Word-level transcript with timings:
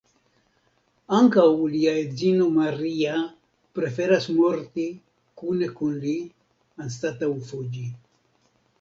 Ankaŭ 1.17 1.43
lia 1.73 1.93
edzino 2.05 2.47
Maria 2.55 3.19
preferas 3.81 4.27
morti 4.41 4.89
kune 5.45 5.73
kun 5.79 5.97
li 6.09 6.19
anstataŭ 6.89 7.35
fuĝi. 7.53 7.89